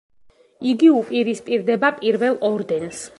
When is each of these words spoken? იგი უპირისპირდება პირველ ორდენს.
იგი 0.71 0.89
უპირისპირდება 1.01 1.95
პირველ 2.01 2.41
ორდენს. 2.53 3.05